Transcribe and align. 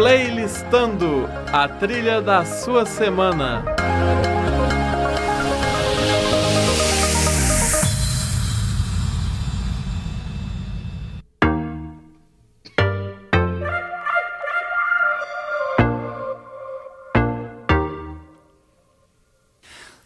Playlistando 0.00 1.28
a 1.52 1.68
trilha 1.68 2.22
da 2.22 2.42
sua 2.42 2.86
semana. 2.86 3.62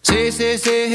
Say, 0.02 0.32
say, 0.32 0.56
say, 0.56 0.88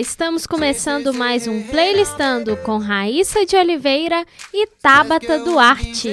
estamos 0.00 0.46
começando 0.46 1.12
mais 1.12 1.46
um 1.46 1.62
Playlistando 1.62 2.56
com 2.56 2.78
Raíssa 2.78 3.44
de 3.44 3.54
Oliveira 3.54 4.24
e 4.52 4.66
Tabata 4.66 5.38
Duarte. 5.40 6.08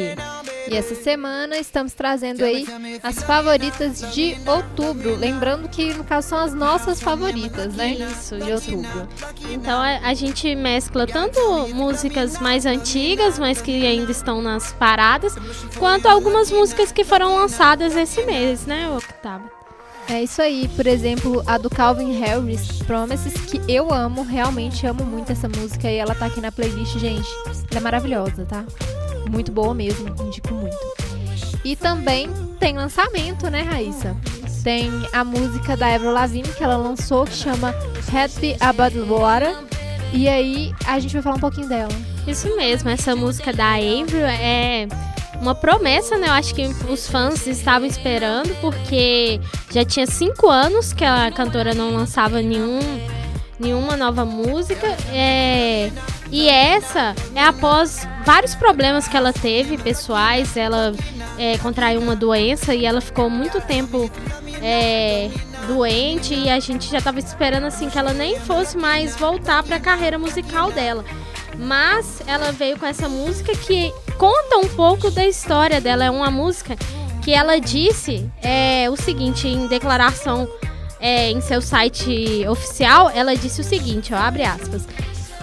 E 0.69 0.75
essa 0.75 0.93
semana 0.93 1.57
estamos 1.57 1.93
trazendo 1.93 2.43
aí 2.43 2.67
as 3.01 3.23
favoritas 3.23 4.13
de 4.13 4.37
outubro. 4.45 5.15
Lembrando 5.15 5.69
que, 5.69 5.93
no 5.93 6.03
caso, 6.03 6.27
são 6.27 6.37
as 6.37 6.53
nossas 6.53 7.01
favoritas, 7.01 7.73
né? 7.75 7.93
Isso, 7.93 8.37
de 8.37 8.51
outubro. 8.51 9.07
Então 9.51 9.81
a, 9.81 10.09
a 10.09 10.13
gente 10.13 10.53
mescla 10.53 11.07
tanto 11.07 11.39
músicas 11.73 12.37
mais 12.41 12.65
antigas, 12.65 13.39
mas 13.39 13.61
que 13.61 13.87
ainda 13.87 14.11
estão 14.11 14.41
nas 14.41 14.73
paradas, 14.73 15.33
quanto 15.79 16.07
algumas 16.07 16.51
músicas 16.51 16.91
que 16.91 17.05
foram 17.05 17.37
lançadas 17.37 17.95
esse 17.95 18.21
mês, 18.23 18.65
né, 18.65 18.89
Octava? 18.89 19.56
É 20.09 20.23
isso 20.23 20.41
aí, 20.41 20.69
por 20.69 20.87
exemplo, 20.87 21.43
a 21.45 21.57
do 21.57 21.69
Calvin 21.69 22.17
Harris, 22.17 22.81
Promises, 22.83 23.33
que 23.33 23.61
eu 23.67 23.93
amo, 23.93 24.23
realmente 24.23 24.87
amo 24.87 25.03
muito 25.03 25.33
essa 25.33 25.49
música 25.49 25.91
e 25.91 25.97
ela 25.97 26.15
tá 26.15 26.27
aqui 26.27 26.39
na 26.39 26.51
playlist, 26.51 26.97
gente. 26.97 27.27
Ela 27.69 27.79
é 27.79 27.79
maravilhosa, 27.79 28.45
tá? 28.45 28.63
Muito 29.29 29.51
boa 29.51 29.73
mesmo, 29.73 30.07
indico 30.23 30.53
muito. 30.53 30.77
E 31.63 31.75
também 31.75 32.29
tem 32.57 32.77
lançamento, 32.77 33.49
né, 33.49 33.61
Raíssa? 33.63 34.15
Tem 34.63 34.89
a 35.11 35.23
música 35.23 35.75
da 35.75 35.93
Avril 35.93 36.11
Lavigne 36.11 36.47
que 36.53 36.63
ela 36.63 36.77
lançou, 36.77 37.25
que 37.25 37.33
chama 37.33 37.75
Happy 38.07 38.55
About 38.61 38.97
Water. 38.99 39.57
E 40.13 40.29
aí 40.29 40.73
a 40.85 40.99
gente 40.99 41.13
vai 41.13 41.21
falar 41.21 41.35
um 41.35 41.41
pouquinho 41.41 41.67
dela. 41.67 41.91
Isso 42.25 42.55
mesmo, 42.55 42.89
essa 42.89 43.13
música 43.15 43.51
da 43.51 43.73
Avril 43.75 44.25
é 44.25 44.87
uma 45.41 45.55
promessa, 45.55 46.17
né? 46.17 46.27
Eu 46.27 46.33
acho 46.33 46.53
que 46.53 46.67
os 46.89 47.07
fãs 47.07 47.45
estavam 47.47 47.87
esperando, 47.87 48.55
porque 48.59 49.39
já 49.71 49.85
tinha 49.85 50.05
cinco 50.05 50.49
anos 50.49 50.93
que 50.93 51.05
a 51.05 51.31
cantora 51.31 51.73
não 51.73 51.93
lançava 51.93 52.41
nenhum, 52.41 52.79
nenhuma 53.59 53.95
nova 53.95 54.25
música. 54.25 54.87
É, 55.11 55.91
e 56.31 56.49
essa 56.49 57.15
é 57.35 57.43
após 57.43 58.07
vários 58.25 58.55
problemas 58.55 59.07
que 59.07 59.15
ela 59.15 59.31
teve, 59.31 59.77
pessoais. 59.77 60.57
Ela 60.57 60.93
é, 61.37 61.57
contraiu 61.59 62.01
uma 62.01 62.15
doença 62.15 62.73
e 62.73 62.85
ela 62.85 62.99
ficou 62.99 63.29
muito 63.29 63.61
tempo 63.61 64.09
é, 64.61 65.29
doente 65.67 66.33
e 66.33 66.49
a 66.49 66.59
gente 66.59 66.89
já 66.89 66.97
estava 66.97 67.19
esperando 67.19 67.65
assim 67.65 67.89
que 67.89 67.97
ela 67.97 68.13
nem 68.13 68.39
fosse 68.39 68.77
mais 68.77 69.15
voltar 69.15 69.63
para 69.63 69.75
a 69.75 69.79
carreira 69.79 70.17
musical 70.17 70.71
dela. 70.71 71.05
Mas 71.57 72.21
ela 72.27 72.51
veio 72.51 72.77
com 72.77 72.85
essa 72.85 73.09
música 73.09 73.51
que 73.55 73.91
conta 74.17 74.57
um 74.57 74.67
pouco 74.67 75.09
da 75.11 75.25
história 75.25 75.79
dela. 75.79 76.05
É 76.05 76.09
uma 76.09 76.31
música 76.31 76.75
que 77.23 77.31
ela 77.31 77.59
disse 77.59 78.29
é, 78.41 78.89
o 78.89 78.95
seguinte 78.95 79.47
em 79.47 79.67
declaração 79.67 80.47
é, 80.99 81.29
em 81.31 81.41
seu 81.41 81.61
site 81.61 82.45
oficial. 82.47 83.09
Ela 83.13 83.35
disse 83.35 83.61
o 83.61 83.63
seguinte, 83.63 84.13
ó, 84.13 84.17
abre 84.17 84.43
aspas. 84.43 84.87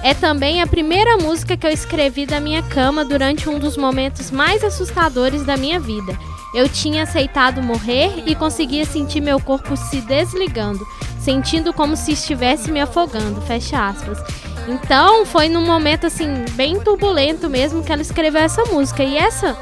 É 0.02 0.12
também 0.12 0.61
a 0.61 0.67
primeira 0.67 1.17
música 1.17 1.57
que 1.57 1.67
eu 1.67 1.70
escrevi 1.70 2.27
da 2.27 2.39
minha 2.39 2.63
cama 2.63 3.05
durante 3.05 3.48
um 3.48 3.58
dos 3.58 3.77
momentos 3.77 4.30
mais 4.30 4.63
assustadores 4.63 5.45
da 5.45 5.57
minha 5.57 5.80
vida. 5.80 6.14
Eu 6.55 6.68
tinha 6.68 7.02
aceitado 7.02 7.63
morrer 7.63 8.23
e 8.27 8.34
conseguia 8.34 8.84
sentir 8.84 9.20
meu 9.20 9.40
corpo 9.40 9.77
se 9.77 10.01
desligando, 10.02 10.86
sentindo 11.18 11.73
como 11.73 11.96
se 11.96 12.13
estivesse 12.13 12.70
me 12.70 12.80
afogando. 12.80 13.40
Fecha 13.40 13.89
aspas. 13.89 14.18
Então 14.67 15.27
foi 15.27 15.48
num 15.48 15.64
momento 15.64 16.07
assim 16.07 16.45
bem 16.52 16.80
turbulento 16.80 17.51
mesmo 17.51 17.83
que 17.83 17.92
ela 17.92 18.02
escreveu 18.02 18.42
essa 18.42 18.64
música. 18.64 19.02
E 19.02 19.17
essa 19.17 19.57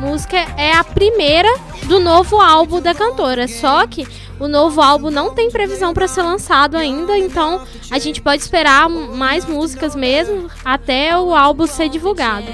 música 0.00 0.36
é 0.56 0.72
a 0.72 0.84
primeira 0.84 1.48
do 1.86 2.00
novo 2.00 2.40
álbum 2.40 2.80
da 2.80 2.94
cantora. 2.94 3.48
Só 3.48 3.86
que 3.86 4.06
o 4.38 4.48
novo 4.48 4.80
álbum 4.80 5.10
não 5.10 5.34
tem 5.34 5.50
previsão 5.50 5.94
para 5.94 6.08
ser 6.08 6.22
lançado 6.22 6.76
ainda, 6.76 7.16
então 7.16 7.62
a 7.90 7.98
gente 7.98 8.20
pode 8.20 8.42
esperar 8.42 8.88
mais 8.88 9.44
músicas 9.46 9.94
mesmo 9.94 10.50
até 10.64 11.16
o 11.16 11.34
álbum 11.34 11.66
ser 11.66 11.88
divulgado. 11.88 12.46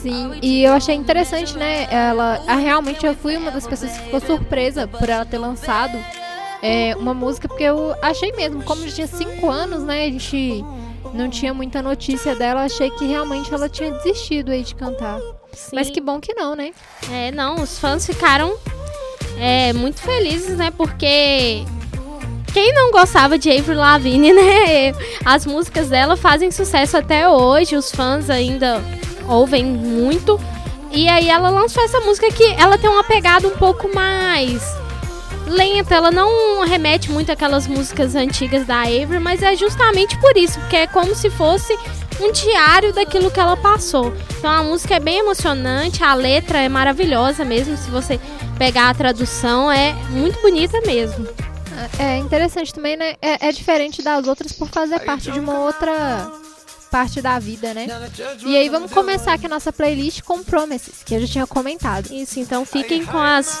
Sim, 0.00 0.38
e 0.40 0.62
eu 0.62 0.72
achei 0.72 0.94
interessante, 0.94 1.56
né? 1.56 1.88
Ela, 1.90 2.40
realmente 2.56 3.04
eu 3.04 3.14
fui 3.16 3.36
uma 3.36 3.50
das 3.50 3.66
pessoas 3.66 3.92
que 3.92 4.04
ficou 4.04 4.20
surpresa 4.20 4.86
por 4.86 5.08
ela 5.08 5.24
ter 5.24 5.38
lançado 5.38 5.98
é, 6.62 6.94
uma 6.96 7.12
música, 7.12 7.48
porque 7.48 7.64
eu 7.64 7.94
achei 8.00 8.30
mesmo, 8.32 8.62
como 8.62 8.86
já 8.86 8.94
tinha 8.94 9.06
cinco 9.08 9.50
anos, 9.50 9.82
né? 9.82 10.04
A 10.04 10.10
gente 10.10 10.64
não 11.14 11.28
tinha 11.28 11.52
muita 11.54 11.82
notícia 11.82 12.34
dela, 12.34 12.64
achei 12.64 12.90
que 12.90 13.06
realmente 13.06 13.52
ela 13.52 13.68
tinha 13.68 13.90
desistido 13.92 14.50
aí 14.50 14.62
de 14.62 14.74
cantar. 14.74 15.18
Sim. 15.52 15.70
Mas 15.74 15.90
que 15.90 16.00
bom 16.00 16.20
que 16.20 16.34
não, 16.34 16.54
né? 16.54 16.72
É, 17.10 17.30
não, 17.32 17.56
os 17.56 17.78
fãs 17.78 18.06
ficaram 18.06 18.56
é, 19.38 19.72
muito 19.72 20.00
felizes, 20.00 20.56
né? 20.56 20.70
Porque 20.70 21.64
quem 22.52 22.74
não 22.74 22.90
gostava 22.90 23.38
de 23.38 23.50
Avril 23.50 23.78
Lavigne, 23.78 24.32
né? 24.34 24.92
As 25.24 25.46
músicas 25.46 25.88
dela 25.88 26.16
fazem 26.16 26.50
sucesso 26.50 26.96
até 26.96 27.28
hoje, 27.28 27.76
os 27.76 27.90
fãs 27.90 28.30
ainda 28.30 28.82
ouvem 29.28 29.64
muito. 29.64 30.38
E 30.90 31.08
aí 31.08 31.28
ela 31.28 31.50
lançou 31.50 31.82
essa 31.84 32.00
música 32.00 32.30
que 32.32 32.44
ela 32.54 32.78
tem 32.78 32.88
uma 32.88 33.04
pegada 33.04 33.46
um 33.46 33.56
pouco 33.56 33.94
mais 33.94 34.77
lenta, 35.48 35.94
ela 35.94 36.10
não 36.10 36.64
remete 36.64 37.10
muito 37.10 37.32
àquelas 37.32 37.66
músicas 37.66 38.14
antigas 38.14 38.66
da 38.66 38.82
Avery, 38.82 39.18
mas 39.18 39.42
é 39.42 39.56
justamente 39.56 40.18
por 40.18 40.36
isso, 40.36 40.58
porque 40.60 40.76
é 40.76 40.86
como 40.86 41.14
se 41.14 41.30
fosse 41.30 41.76
um 42.20 42.32
diário 42.32 42.92
daquilo 42.92 43.30
que 43.30 43.40
ela 43.40 43.56
passou. 43.56 44.12
Então 44.38 44.50
a 44.50 44.62
música 44.62 44.96
é 44.96 45.00
bem 45.00 45.18
emocionante, 45.18 46.02
a 46.02 46.14
letra 46.14 46.58
é 46.58 46.68
maravilhosa 46.68 47.44
mesmo, 47.44 47.76
se 47.76 47.90
você 47.90 48.20
pegar 48.58 48.90
a 48.90 48.94
tradução, 48.94 49.70
é 49.70 49.92
muito 50.10 50.40
bonita 50.40 50.80
mesmo. 50.82 51.26
É 51.98 52.16
interessante 52.18 52.74
também, 52.74 52.96
né? 52.96 53.14
É, 53.22 53.48
é 53.48 53.52
diferente 53.52 54.02
das 54.02 54.26
outras 54.26 54.52
por 54.52 54.68
fazer 54.68 54.98
parte 55.00 55.30
de 55.30 55.38
uma 55.38 55.60
outra 55.60 56.28
parte 56.88 57.20
da 57.22 57.38
vida, 57.38 57.72
né? 57.74 57.86
E 58.44 58.56
aí 58.56 58.68
vamos 58.68 58.90
começar 58.90 59.34
aqui 59.34 59.46
a 59.46 59.48
nossa 59.48 59.72
playlist 59.72 60.22
com 60.22 60.42
Promises, 60.42 61.02
que 61.04 61.14
eu 61.14 61.20
já 61.20 61.26
tinha 61.26 61.46
comentado. 61.46 62.12
Isso, 62.12 62.40
então 62.40 62.64
fiquem 62.64 63.04
com 63.04 63.18
as 63.18 63.60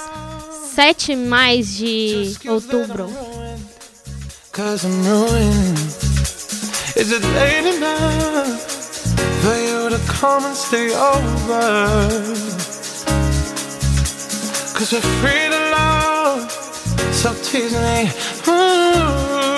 7 0.74 1.14
mais 1.16 1.76
de 1.76 2.36
outubro. 2.48 3.12
Cause 4.52 4.84
I'm 4.84 5.04
ruined. 5.04 5.78
Is 6.96 7.12
it 7.12 7.24
late 7.34 7.64
enough 7.64 8.58
for 9.42 9.54
you 9.54 9.88
to 9.88 9.98
come 10.20 10.44
and 10.44 10.54
stay 10.56 10.92
over? 10.94 12.18
Cause 14.74 14.92
we're 14.92 15.00
free 15.20 15.48
to 15.48 15.58
love, 15.70 16.50
so 17.12 17.34
tease 17.44 17.72
me. 17.72 18.10
I 18.46 19.57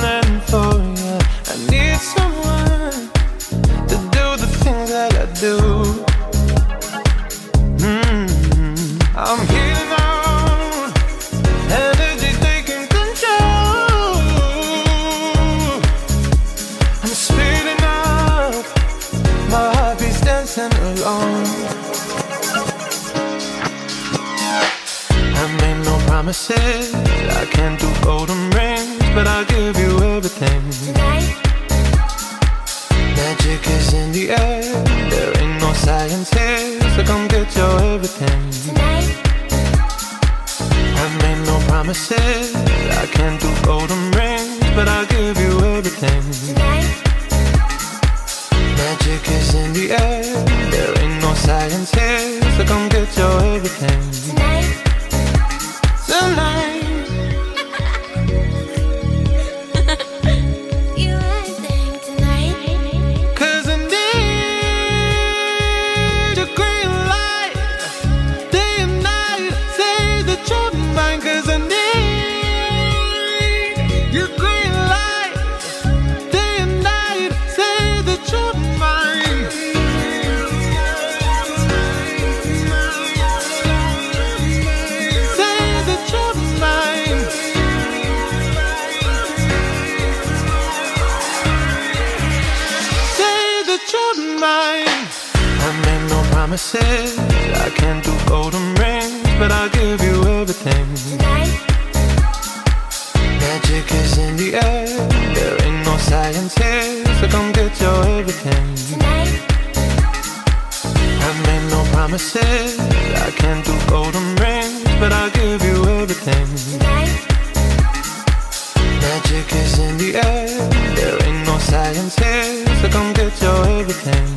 sciences, 121.93 122.81
so 122.81 122.89
come 122.89 123.13
get 123.13 123.41
your 123.41 123.67
everything. 123.67 124.30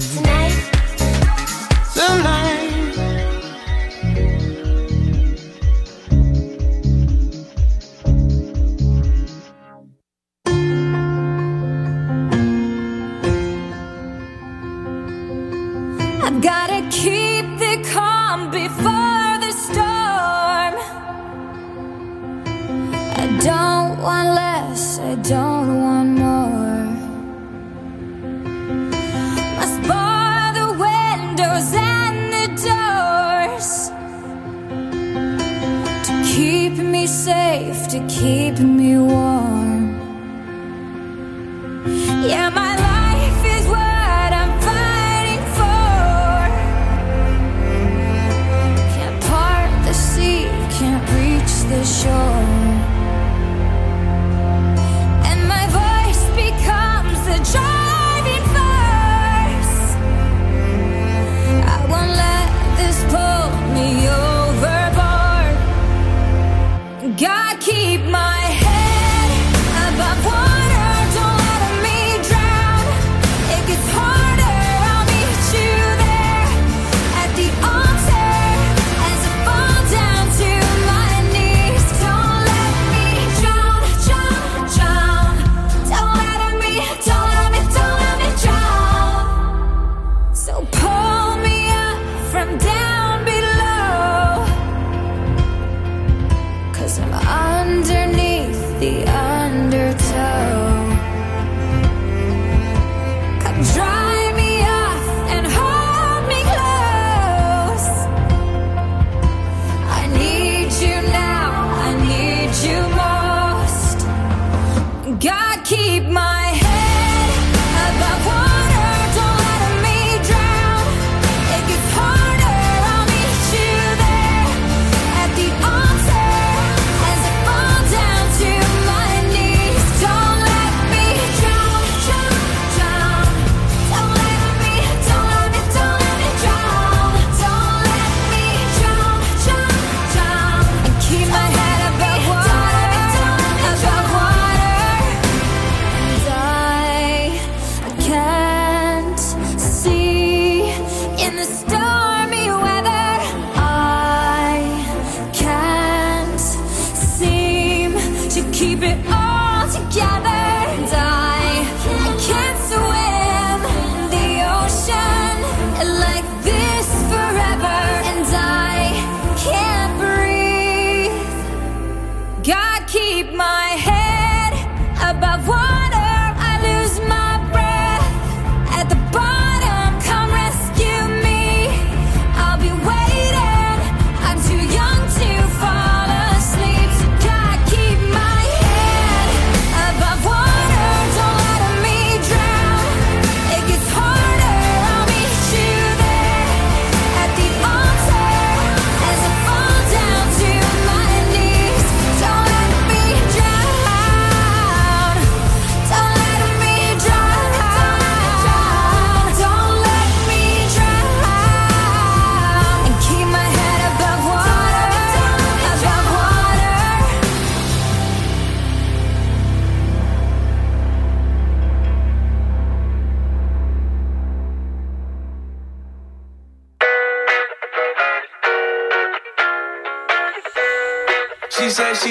my 173.37 173.77
head. 173.77 173.94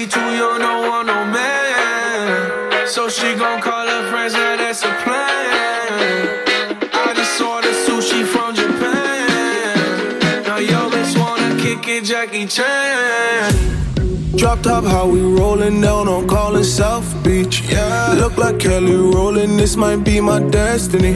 Too 0.04 0.20
young, 0.20 0.60
don't 0.60 0.90
want 0.90 1.08
no 1.08 1.26
man. 1.26 2.88
So 2.88 3.08
she 3.08 3.34
gon' 3.36 3.62
call 3.62 3.88
her 3.88 4.12
friends, 4.12 4.34
now 4.34 4.58
that's 4.58 4.84
a 4.84 4.92
plan. 5.02 6.44
I 6.94 7.14
just 7.16 7.42
ordered 7.42 7.74
sushi 7.86 8.26
from 8.26 8.54
Japan. 8.54 10.44
Now 10.44 10.58
yo 10.58 10.90
bitch 10.90 11.18
wanna 11.18 11.56
kick 11.60 11.88
it, 11.88 12.04
Jackie 12.04 12.46
Chan. 12.48 13.54
Drop 14.36 14.62
top, 14.62 14.84
how 14.84 15.08
we 15.08 15.22
rollin' 15.22 15.80
down 15.80 16.10
on 16.10 16.28
callin' 16.28 16.66
South 16.66 17.10
Beach. 17.24 17.62
Yeah. 17.62 18.14
Look 18.20 18.38
like 18.38 18.60
Kelly 18.60 18.96
rollin', 18.96 19.56
this 19.56 19.78
might 19.78 20.04
be 20.04 20.20
my 20.20 20.40
destiny. 20.42 21.16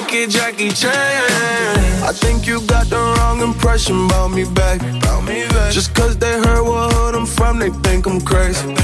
Kick 0.00 0.12
it, 0.12 0.30
Jackie 0.30 0.70
Chan. 0.70 0.92
I 2.02 2.12
think 2.12 2.46
you 2.46 2.60
got 2.66 2.86
the 2.86 2.96
wrong 2.96 3.40
impression 3.40 4.06
about 4.06 4.28
me, 4.28 4.44
back. 4.44 4.80
Just 5.72 5.94
cause 5.94 6.16
they 6.16 6.32
heard 6.32 6.62
what 6.62 6.92
hood 6.92 7.14
I'm 7.14 7.26
from, 7.26 7.58
they 7.58 7.70
think 7.70 8.06
I'm 8.06 8.20
crazy. 8.20 8.74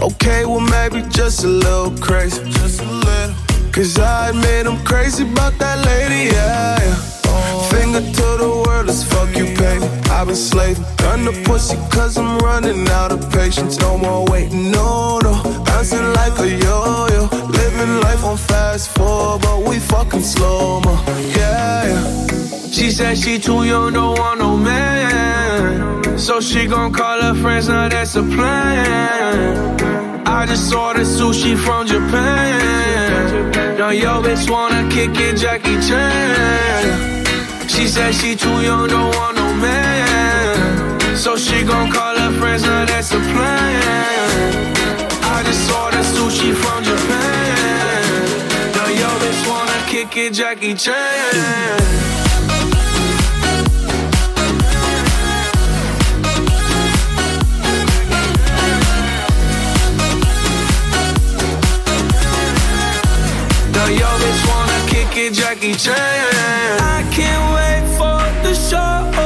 Okay, 0.00 0.44
well, 0.44 0.60
maybe 0.60 1.02
just 1.10 1.44
a 1.44 1.48
little 1.48 1.90
crazy. 1.98 2.42
Just 2.50 2.80
a 2.80 2.84
little. 2.84 3.34
Cause 3.72 3.98
I 3.98 4.30
admit 4.30 4.66
I'm 4.66 4.82
crazy 4.84 5.24
about 5.24 5.58
that 5.58 5.84
lady, 5.84 6.30
yeah. 6.34 6.78
yeah. 6.80 7.68
Finger 7.70 8.00
to 8.00 8.28
the 8.42 8.62
world 8.66 8.88
as 8.88 9.02
fuck 9.04 9.36
you. 9.36 9.57
I've 10.18 10.26
been 10.26 10.34
slaving. 10.34 10.84
Gun 10.96 11.24
the 11.24 11.32
pussy 11.46 11.76
cause 11.90 12.18
I'm 12.18 12.38
running 12.38 12.88
out 12.88 13.12
of 13.12 13.30
patience. 13.30 13.78
No 13.78 13.96
more 13.96 14.26
waiting, 14.26 14.72
no, 14.72 15.20
no. 15.20 15.32
Bouncing 15.64 16.12
like 16.14 16.36
a 16.40 16.48
yo 16.48 17.06
yo. 17.14 17.28
Living 17.46 18.00
life 18.00 18.24
on 18.24 18.36
fast 18.36 18.90
forward, 18.96 19.42
but 19.42 19.62
we 19.62 19.78
fucking 19.78 20.22
slow 20.22 20.80
mo. 20.80 21.00
Yeah, 21.38 21.86
yeah. 21.86 22.26
She 22.72 22.90
said 22.90 23.16
she 23.16 23.38
too 23.38 23.62
young, 23.62 23.92
don't 23.92 24.18
want 24.18 24.40
no 24.40 24.56
man. 24.56 26.18
So 26.18 26.40
she 26.40 26.66
gon' 26.66 26.92
call 26.92 27.22
her 27.22 27.34
friends, 27.40 27.68
now 27.68 27.88
that's 27.88 28.16
a 28.16 28.24
plan. 28.24 29.78
I 30.26 30.46
just 30.46 30.74
ordered 30.74 31.06
sushi 31.06 31.56
from 31.56 31.86
Japan. 31.86 33.78
Now 33.78 33.90
yo 33.90 34.20
bitch 34.20 34.50
wanna 34.50 34.88
kick 34.90 35.12
it, 35.14 35.36
Jackie 35.36 35.78
Chan. 35.86 37.68
She 37.68 37.86
said 37.86 38.12
she 38.12 38.34
too 38.34 38.62
young, 38.62 38.88
don't 38.88 39.14
want 39.14 39.36
no 39.36 39.54
man. 39.54 40.07
So 41.18 41.36
she 41.36 41.64
gon' 41.64 41.90
call 41.90 42.16
her 42.16 42.32
friends, 42.38 42.62
now 42.62 42.86
that's 42.86 43.10
a 43.10 43.18
plan. 43.18 43.82
I 45.24 45.42
just 45.44 45.70
ordered 45.72 46.06
sushi 46.14 46.54
from 46.54 46.84
Japan. 46.84 48.24
Now 48.76 48.86
yo 48.86 49.08
bitch 49.18 49.48
wanna 49.50 49.78
kick 49.88 50.16
it, 50.16 50.32
Jackie 50.32 50.74
Chan. 50.74 50.94
Now 63.74 63.88
yo 64.00 64.08
bitch 64.22 64.42
wanna 64.48 64.78
kick 64.86 65.16
it, 65.16 65.32
Jackie 65.34 65.74
Chan. 65.74 65.96
I 66.80 67.02
can't 67.12 67.44
wait 67.56 67.84
for 67.98 68.22
the 68.44 68.54
show. 68.54 69.17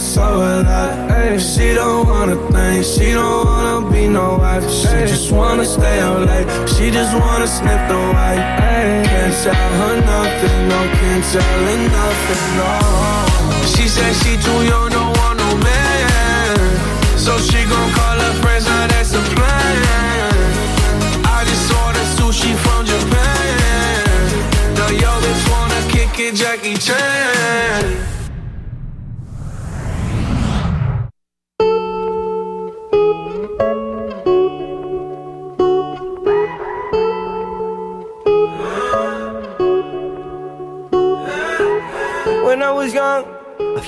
So 0.00 0.22
alive. 0.22 1.10
Ay, 1.10 1.38
she 1.38 1.74
don't 1.74 2.06
wanna 2.08 2.36
think, 2.50 2.84
she 2.84 3.12
don't 3.12 3.44
wanna 3.46 3.90
be 3.90 4.08
no 4.08 4.38
wife. 4.38 4.68
She 4.70 4.88
just 5.12 5.30
wanna 5.32 5.64
stay 5.64 6.00
up 6.00 6.26
late, 6.26 6.48
she 6.68 6.90
just 6.90 7.12
wanna 7.14 7.46
sniff 7.46 7.82
the 7.88 8.00
white. 8.14 8.44
Ay, 8.72 9.02
can't 9.06 9.34
tell 9.42 9.70
her 9.80 9.96
nothing, 10.12 10.68
no, 10.70 10.80
can't 10.98 11.24
tell 11.32 11.58
her 11.66 11.78
nothing, 11.96 12.44
no. 12.58 12.70
She 13.72 13.88
said 13.88 14.12
she 14.22 14.32
too 14.44 14.60
young, 14.70 14.90
no 14.90 15.04
man. 15.14 15.29
So 17.20 17.36
she 17.36 17.64
gon' 17.66 17.92
call 17.92 18.18
her 18.18 18.34
friends, 18.40 18.64
now 18.64 18.86
that's 18.86 19.12
a 19.12 19.20
plan. 19.20 20.32
I 21.22 21.44
just 21.44 21.70
ordered 21.70 22.08
sushi 22.16 22.56
from 22.64 22.86
Japan. 22.86 24.74
Now 24.74 24.88
yo 24.88 25.12
bitch 25.20 25.50
wanna 25.50 25.80
kick 25.92 26.18
it, 26.18 26.34
Jackie 26.34 26.78
Chan. 26.78 28.09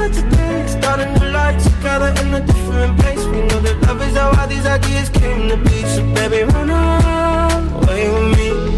Started 0.00 0.30
today, 0.30 0.66
start 0.66 1.00
a 1.00 1.12
new 1.12 1.26
life 1.30 1.62
together 1.62 2.08
in 2.22 2.32
a 2.32 2.40
different 2.40 2.98
place. 3.00 3.22
We 3.26 3.42
know 3.42 3.60
that 3.60 3.82
love 3.82 4.00
is 4.00 4.16
how 4.16 4.32
all 4.40 4.48
these 4.48 4.64
ideas 4.64 5.10
came 5.10 5.46
to 5.50 5.58
be. 5.58 5.84
So 5.84 6.02
baby, 6.14 6.50
run 6.50 6.70
away 6.70 8.08
with 8.08 8.38
me. 8.38 8.69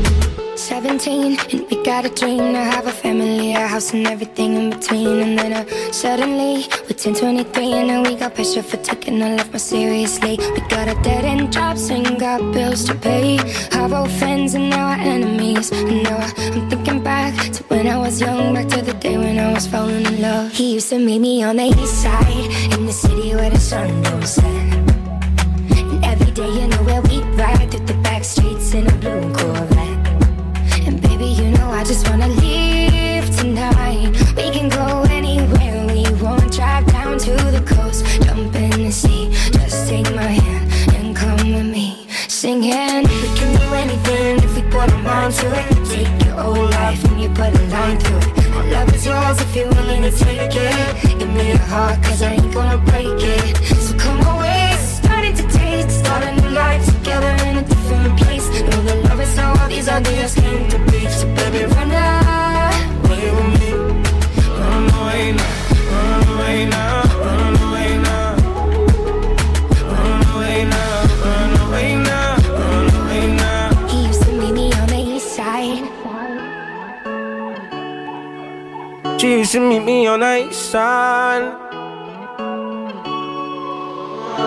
17 0.63 1.39
and 1.51 1.67
we 1.69 1.83
got 1.83 2.05
a 2.05 2.09
dream. 2.09 2.53
To 2.53 2.59
have 2.59 2.87
a 2.87 2.93
family, 2.93 3.53
a 3.53 3.67
house 3.67 3.93
and 3.93 4.07
everything 4.07 4.55
in 4.55 4.71
between. 4.71 5.19
And 5.21 5.39
then 5.39 5.53
uh, 5.53 5.93
suddenly 5.93 6.67
we're 6.87 6.97
10, 6.97 7.15
23 7.15 7.73
and 7.73 7.89
now 7.89 8.03
we 8.03 8.15
got 8.15 8.35
pressure 8.35 8.63
for 8.63 8.77
taking 8.77 9.21
our 9.23 9.37
life 9.37 9.51
more 9.51 9.59
seriously. 9.59 10.39
We 10.39 10.61
got 10.69 10.87
a 10.87 10.95
dead 11.03 11.25
end 11.25 11.53
jobs 11.53 11.91
and 11.91 12.19
got 12.19 12.41
bills 12.53 12.85
to 12.85 12.95
pay. 12.95 13.39
Have 13.73 13.93
old 13.93 14.13
friends 14.13 14.55
and 14.55 14.71
now 14.71 14.87
our 14.87 15.01
enemies. 15.01 15.73
And 15.73 16.05
now 16.05 16.19
I, 16.19 16.33
I'm 16.55 16.71
thinking 16.71 17.03
back 17.03 17.35
to 17.55 17.65
when 17.65 17.89
I 17.89 17.99
was 17.99 18.21
young 18.21 18.55
Back 18.55 18.69
to 18.69 18.83
the 18.83 18.95
day 18.95 19.19
when 19.19 19.39
I 19.39 19.53
was 19.53 19.67
falling 19.67 20.07
in 20.07 20.23
love. 20.23 20.53
He 20.53 20.75
used 20.75 20.91
to 20.91 20.99
meet 20.99 21.19
me 21.19 21.43
on 21.43 21.57
the 21.57 21.65
east 21.65 22.03
side 22.03 22.73
In 22.79 22.87
the 22.87 22.93
city 22.93 23.35
where 23.35 23.51
the 23.51 23.59
sun 23.59 24.03
don't 24.03 24.27
set. 24.27 24.92
it's 49.05 49.07
yours 49.07 49.41
if 49.41 49.57
you're 49.57 49.69
willing 49.69 50.03
to 50.03 50.11
take 50.13 50.55
it. 50.55 51.19
Give 51.19 51.29
me 51.31 51.49
your 51.49 51.59
heart, 51.59 52.03
cause 52.03 52.23
I 52.23 52.35
ain't 52.35 52.55
gonna 52.55 52.79
break 52.79 53.19
it. 53.19 53.57
So 53.65 53.97
come 53.97 54.21
away, 54.21 54.71
it's 54.73 54.99
starting 54.99 55.35
to 55.35 55.43
taste. 55.49 55.91
Start 56.05 56.23
a 56.23 56.41
new 56.41 56.51
life 56.51 56.85
together 56.87 57.33
in 57.47 57.59
a 57.59 57.63
different 57.63 58.21
place. 58.21 58.49
Know 58.61 58.83
the 58.83 58.95
love 59.09 59.21
is 59.21 59.37
how 59.37 59.61
all 59.61 59.69
these 59.69 59.89
ideas 59.89 60.35
came 60.35 60.69
to 60.69 60.79
be. 60.91 61.09
So 61.09 61.27
baby, 61.35 61.65
run 61.75 61.91
out. 61.91 62.22
She 79.23 79.39
used 79.39 79.53
to 79.53 79.61
meet 79.61 79.85
me 79.85 80.09
on 80.09 80.19
the 80.19 80.49
east 80.49 80.73
side. 80.73 81.55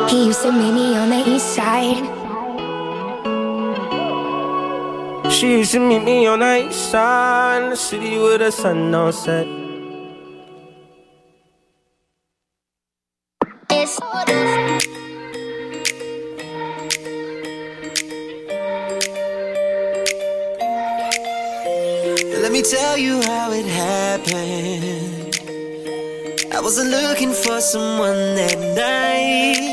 He 0.10 0.26
used 0.26 0.42
to 0.42 0.52
meet 0.52 0.74
me 0.74 0.98
on 0.98 1.10
the 1.12 1.24
east 1.26 1.56
side. 1.56 2.04
She 5.32 5.60
used 5.60 5.72
to 5.72 5.80
meet 5.80 6.04
me 6.04 6.28
on 6.28 6.40
the 6.40 6.68
east 6.68 6.92
side, 6.92 7.72
the 7.72 7.78
city 7.78 8.18
with 8.18 8.40
the 8.40 8.52
sun 8.52 8.94
on 8.94 9.14
set. 9.14 9.65
someone 27.76 28.22
that 28.42 28.60
night. 28.88 29.64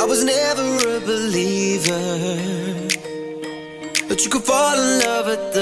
I 0.00 0.04
was 0.12 0.20
never 0.24 0.68
a 0.96 1.00
believer, 1.12 2.06
but 4.08 4.18
you 4.24 4.28
could 4.32 4.46
fall 4.52 4.74
in 4.84 4.90
love 5.06 5.26
at 5.36 5.42
the 5.56 5.59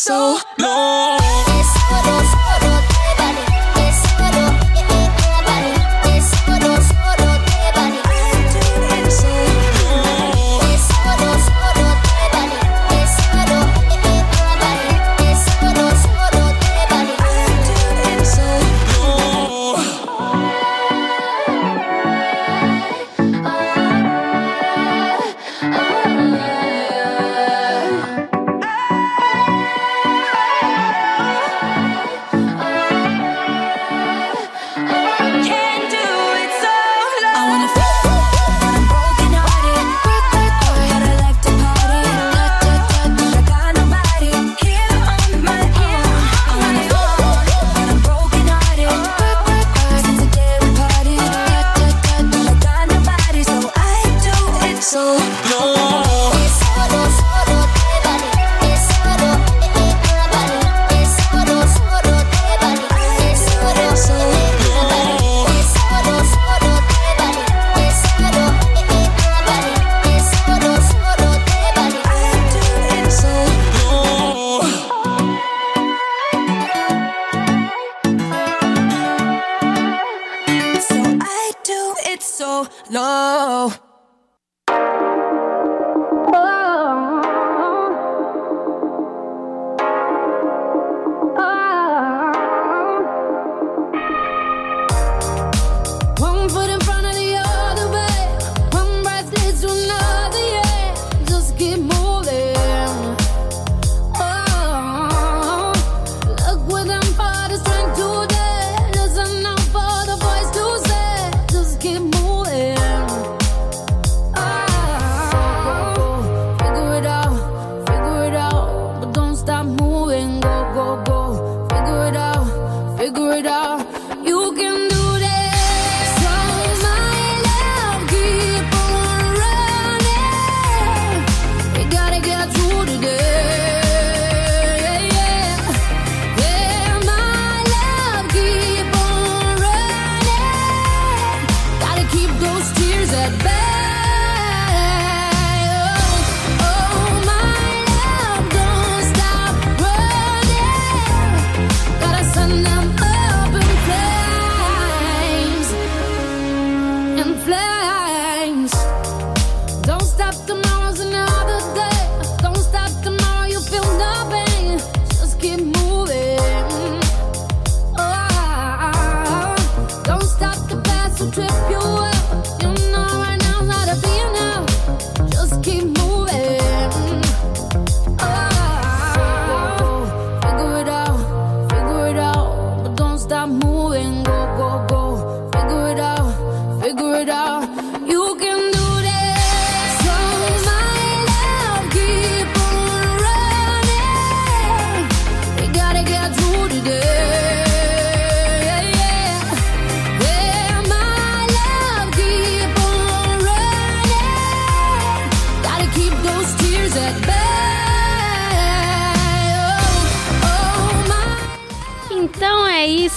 so 0.00 0.38
low. 0.58 1.19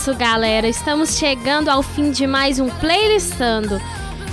Isso, 0.03 0.13
galera. 0.15 0.67
Estamos 0.67 1.17
chegando 1.17 1.69
ao 1.69 1.81
fim 1.81 2.11
de 2.11 2.27
mais 2.27 2.59
um 2.59 2.67
playlistando. 2.67 3.79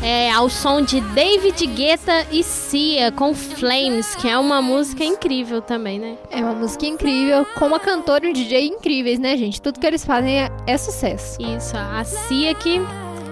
É, 0.02 0.28
ao 0.32 0.48
som 0.48 0.82
de 0.82 1.00
David 1.00 1.64
Guetta 1.64 2.26
e 2.32 2.42
Cia 2.42 3.12
com 3.12 3.32
Flames, 3.32 4.16
que 4.16 4.28
é 4.28 4.36
uma 4.36 4.60
música 4.60 5.04
incrível 5.04 5.62
também, 5.62 6.00
né? 6.00 6.16
É 6.28 6.38
uma 6.38 6.54
música 6.54 6.86
incrível, 6.86 7.46
com 7.56 7.66
uma 7.66 7.78
cantora 7.78 8.26
e 8.26 8.30
um 8.30 8.32
DJ 8.32 8.66
incríveis, 8.66 9.20
né, 9.20 9.36
gente? 9.36 9.62
Tudo 9.62 9.78
que 9.78 9.86
eles 9.86 10.04
fazem 10.04 10.40
é, 10.40 10.50
é 10.66 10.76
sucesso. 10.76 11.40
Isso, 11.40 11.76
a 11.76 12.02
Cia 12.02 12.52
que 12.52 12.80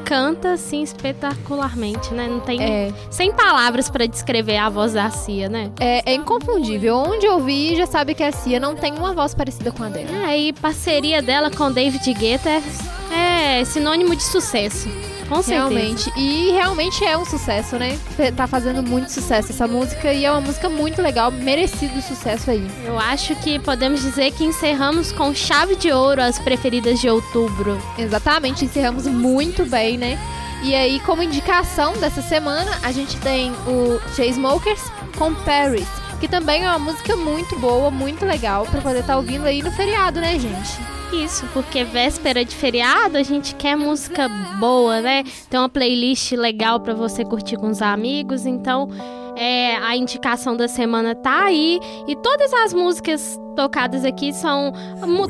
canta 0.09 0.53
assim 0.55 0.83
espetacularmente, 0.83 2.15
né? 2.15 2.27
Não 2.27 2.41
tem 2.41 2.63
É. 2.63 2.93
sem 3.11 3.31
palavras 3.31 3.91
pra 3.91 4.07
descrever 4.07 4.57
a 4.57 4.71
voz 4.71 4.95
da 4.95 5.11
Cia, 5.11 5.51
né? 5.51 5.71
É, 5.79 6.13
é 6.13 6.15
inconfundível. 6.15 6.97
Onde 6.97 7.29
ouvir, 7.29 7.77
já 7.77 7.87
sabe 7.87 8.15
que 8.15 8.23
a 8.23 8.33
Cia 8.33 8.59
não 8.59 8.75
tem 8.75 8.95
uma 8.95 9.13
voz 9.13 9.35
parecida 9.35 9.71
com 9.71 9.83
a 9.85 9.89
dela. 9.91 10.31
É, 10.31 10.39
e 10.39 10.53
parceria 10.55 11.21
dela 11.21 11.51
com 11.51 11.71
David 11.71 12.11
Guetta 12.15 12.49
é, 12.49 13.61
é 13.61 13.65
sinônimo 13.67 14.17
de 14.17 14.23
sucesso. 14.23 14.89
Com 15.29 15.43
certeza. 15.43 15.69
Realmente. 15.69 16.13
E 16.17 16.51
realmente 16.53 17.05
é 17.05 17.17
um 17.17 17.25
sucesso, 17.25 17.77
né? 17.77 17.99
Tá 18.37 18.47
fazendo 18.47 18.83
muito 18.83 19.13
sucesso 19.13 19.53
essa 19.53 19.69
música 19.69 20.13
e 20.13 20.25
é 20.25 20.31
uma 20.31 20.41
música 20.41 20.69
muito 20.69 21.03
legal, 21.03 21.31
merecido 21.31 22.01
sucesso 22.01 22.51
aí. 22.51 22.67
Eu 22.85 22.99
acho 22.99 23.37
que 23.37 23.59
podemos 23.59 24.01
dizer 24.01 24.33
que 24.33 24.45
encerramos 24.45 25.13
com 25.13 25.35
chave 25.35 25.77
de 25.77 25.93
ouro 25.93 26.23
as 26.23 26.39
preferidas 26.39 26.99
de 26.99 27.11
outubro. 27.11 27.79
Exatamente, 27.99 28.65
encerramos 28.65 29.07
muito 29.07 29.65
bem, 29.67 29.99
né? 29.99 30.19
E 30.63 30.75
aí, 30.75 30.99
como 31.01 31.23
indicação 31.23 31.93
dessa 31.99 32.23
semana, 32.23 32.79
a 32.83 32.91
gente 32.91 33.17
tem 33.19 33.53
o 33.67 34.01
Chainsmokers 34.17 34.83
com 35.17 35.33
Paris, 35.35 35.87
que 36.19 36.27
também 36.27 36.65
é 36.65 36.69
uma 36.69 36.79
música 36.79 37.15
muito 37.15 37.57
boa, 37.59 37.91
muito 37.91 38.25
legal 38.25 38.67
pra 38.67 38.81
poder 38.81 39.01
estar 39.01 39.17
ouvindo 39.17 39.45
aí 39.47 39.63
no 39.63 39.71
feriado, 39.71 40.21
né, 40.21 40.39
gente? 40.39 40.98
Isso, 41.13 41.47
porque 41.55 41.85
véspera 41.85 42.45
de 42.45 42.55
feriado 42.55 43.17
a 43.17 43.23
gente 43.23 43.55
quer 43.55 43.77
música 43.77 44.29
boa, 44.61 45.01
né? 45.01 45.25
Tem 45.49 45.59
uma 45.59 45.69
playlist 45.69 46.33
legal 46.33 46.81
pra 46.81 46.93
você 46.95 47.25
curtir 47.25 47.57
com 47.57 47.69
os 47.69 47.81
amigos, 47.81 48.45
então 48.45 48.89
é, 49.35 49.77
a 49.77 49.97
indicação 49.97 50.57
da 50.57 50.69
semana 50.69 51.15
tá 51.15 51.45
aí 51.45 51.81
e 52.07 52.15
todas 52.17 52.53
as 52.53 52.75
músicas 52.75 53.39
tocadas 53.55 54.05
aqui 54.05 54.33
são 54.33 54.73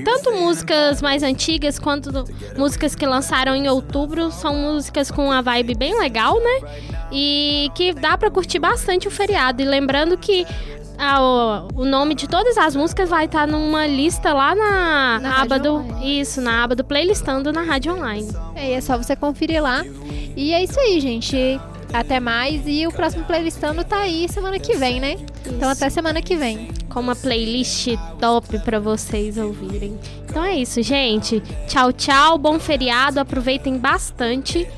tanto 0.05 0.33
músicas 0.33 1.01
mais 1.01 1.23
antigas 1.23 1.79
quanto 1.79 2.11
músicas 2.57 2.95
que 2.95 3.07
lançaram 3.07 3.55
em 3.55 3.69
outubro, 3.69 4.31
são 4.31 4.55
músicas 4.55 5.11
com 5.11 5.27
uma 5.27 5.41
vibe 5.41 5.75
bem 5.75 5.99
legal, 5.99 6.35
né? 6.39 6.69
E 7.13 7.71
que 7.75 7.93
dá 7.95 8.19
pra 8.19 8.31
curtir 8.31 8.59
bastante 8.59 9.09
o 9.09 9.11
feriado. 9.11 9.63
E 9.63 9.65
lembrando 9.65 10.19
que 10.19 10.47
ah, 10.99 11.69
o, 11.77 11.83
o 11.83 11.85
nome 11.85 12.17
de 12.17 12.27
todas 12.27 12.59
as 12.59 12.75
músicas 12.75 13.09
vai 13.09 13.27
estar 13.27 13.47
numa 13.47 13.87
lista 13.87 14.33
lá 14.33 14.55
na, 14.55 15.21
Na 15.21 15.43
aba 15.43 15.59
do. 15.59 15.77
Online. 15.77 16.21
Isso, 16.21 16.41
na 16.41 16.65
aba 16.65 16.75
do 16.75 16.83
playlistando 16.83 17.53
na 17.53 17.63
Rádio 17.63 17.95
Online. 17.95 18.29
É, 18.57 18.73
é 18.73 18.81
só 18.81 18.99
você 18.99 19.15
conferir 19.15 19.63
lá. 19.63 19.85
E 20.37 20.53
é 20.53 20.63
isso 20.63 20.79
aí, 20.81 21.01
gente. 21.01 21.61
Até 21.93 22.19
mais. 22.19 22.63
E 22.67 22.87
o 22.87 22.93
próximo 22.93 23.25
playlistando 23.25 23.85
tá 23.85 24.01
aí 24.01 24.29
semana 24.29 24.59
que 24.59 24.77
vem, 24.77 25.01
né? 25.01 25.17
Então 25.47 25.71
até 25.71 25.89
semana 25.89 26.21
que 26.21 26.37
vem. 26.37 26.69
Com 26.89 27.01
uma 27.01 27.15
playlist 27.15 27.89
top 28.21 28.59
pra 28.59 28.81
vocês 28.81 29.39
ouvirem. 29.39 29.99
Então 30.29 30.45
é 30.45 30.57
isso, 30.57 30.83
gente. 30.83 31.41
Tchau, 31.69 31.93
tchau. 31.93 32.37
Bom 32.39 32.59
feriado. 32.59 33.21
Aproveitem 33.21 33.79
bastante. 33.79 34.69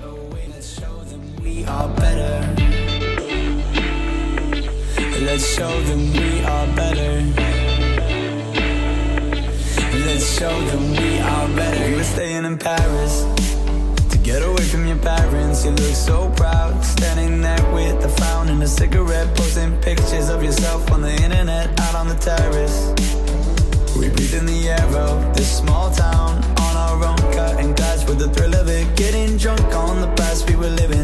Let's 5.30 5.46
show 5.54 5.80
them 5.82 6.12
we 6.12 6.42
are 6.42 6.66
better. 6.74 7.22
Let's 10.04 10.26
show 10.36 10.60
them 10.70 10.90
we 10.90 11.20
are 11.20 11.48
better. 11.54 11.88
We 11.88 11.94
were 11.94 12.02
staying 12.02 12.44
in 12.44 12.58
Paris 12.58 13.22
to 14.10 14.18
get 14.24 14.42
away 14.42 14.64
from 14.64 14.88
your 14.88 14.98
parents. 14.98 15.64
You 15.64 15.70
look 15.70 15.94
so 15.94 16.30
proud, 16.30 16.84
standing 16.84 17.42
there 17.42 17.64
with 17.72 18.04
a 18.04 18.08
frown 18.08 18.48
and 18.48 18.60
a 18.60 18.66
cigarette, 18.66 19.32
posting 19.36 19.80
pictures 19.80 20.30
of 20.30 20.42
yourself 20.42 20.90
on 20.90 21.00
the 21.00 21.14
internet, 21.22 21.78
out 21.78 21.94
on 21.94 22.08
the 22.08 22.16
terrace. 22.16 22.88
We 23.96 24.08
breathe 24.08 24.34
in 24.34 24.46
the 24.46 24.68
air 24.68 24.96
of 24.96 25.36
this 25.36 25.58
small 25.58 25.92
town 25.92 26.42
on 26.58 26.76
our 26.76 27.04
own, 27.04 27.32
cutting 27.32 27.72
glass 27.76 28.04
with 28.04 28.18
the 28.18 28.30
thrill 28.30 28.56
of 28.56 28.66
it. 28.66 28.96
Getting 28.96 29.36
drunk 29.36 29.62
on 29.76 30.00
the 30.00 30.12
past 30.16 30.50
we 30.50 30.56
were 30.56 30.70
living 30.70 30.99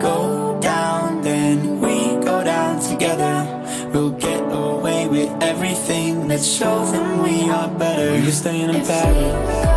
go 0.00 0.58
down, 0.60 1.22
then 1.22 1.80
we 1.80 1.96
go 2.24 2.42
down 2.44 2.80
together. 2.80 3.34
We'll 3.92 4.10
get 4.10 4.40
away 4.52 5.08
with 5.08 5.30
everything. 5.42 6.28
Let's 6.28 6.46
show 6.46 6.84
them 6.86 7.22
we 7.22 7.48
are 7.50 7.68
better. 7.68 8.10
Were 8.24 8.30
staying 8.30 8.70
in 8.70 8.84
Paris. 8.84 9.75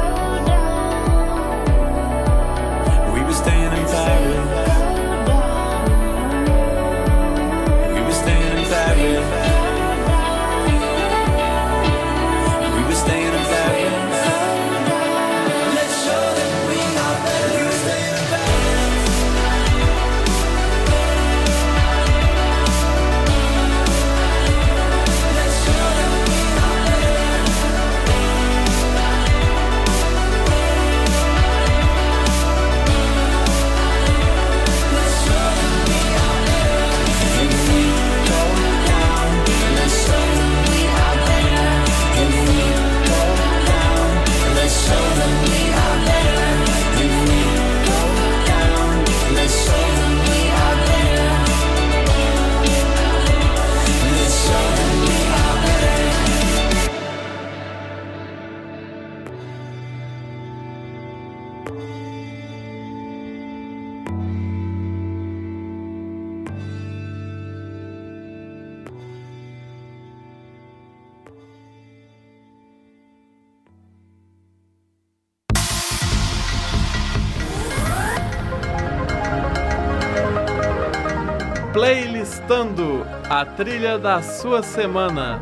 A 83.29 83.45
trilha 83.45 83.97
da 83.97 84.21
sua 84.21 84.61
semana. 84.61 85.39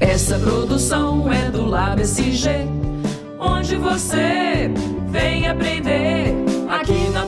Essa 0.00 0.38
produção 0.38 1.30
é 1.30 1.50
do 1.50 1.66
LabSG, 1.66 2.66
onde 3.38 3.76
você 3.76 4.70
vem 5.10 5.46
aprender 5.46 6.34
aqui 6.70 7.10
na 7.10 7.26